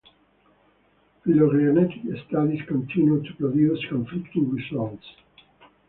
Phylogenetic 1.23 1.91
studies 2.27 2.63
continue 2.67 3.21
to 3.21 3.35
produce 3.35 3.85
conflicting 3.87 4.49
results. 4.49 5.05